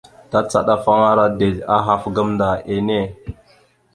[0.31, 2.99] Tacaɗafaŋara dezl ahaf gamənda enne.